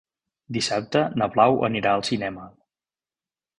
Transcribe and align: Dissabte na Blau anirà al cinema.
Dissabte 0.55 1.03
na 1.23 1.27
Blau 1.35 1.61
anirà 1.69 1.93
al 1.99 2.07
cinema. 2.11 2.49